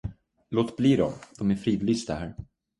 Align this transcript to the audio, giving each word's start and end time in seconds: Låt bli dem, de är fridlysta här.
Låt 0.49 0.77
bli 0.77 0.95
dem, 0.95 1.13
de 1.37 1.51
är 1.51 1.55
fridlysta 1.55 2.15
här. 2.15 2.33